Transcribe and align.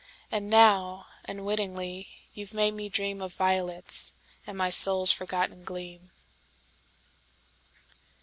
And 0.31 0.49
now—unwittingly, 0.49 2.07
you've 2.33 2.55
made 2.55 2.73
me 2.73 2.89
dreamOf 2.89 3.35
violets, 3.35 4.17
and 4.47 4.57
my 4.57 4.71
soul's 4.71 5.11
forgotten 5.11 5.63
gleam. 5.63 6.09